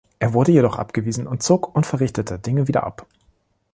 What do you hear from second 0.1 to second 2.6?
Er wurde jedoch abgewiesen und zog unverrichteter